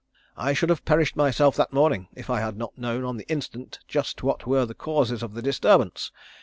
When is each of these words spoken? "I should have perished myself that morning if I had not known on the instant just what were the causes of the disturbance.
"I 0.35 0.53
should 0.53 0.69
have 0.69 0.83
perished 0.83 1.15
myself 1.15 1.55
that 1.57 1.73
morning 1.73 2.07
if 2.15 2.27
I 2.27 2.39
had 2.39 2.57
not 2.57 2.75
known 2.75 3.03
on 3.03 3.17
the 3.17 3.27
instant 3.31 3.77
just 3.87 4.23
what 4.23 4.47
were 4.47 4.65
the 4.65 4.73
causes 4.73 5.21
of 5.21 5.35
the 5.35 5.43
disturbance. 5.43 6.11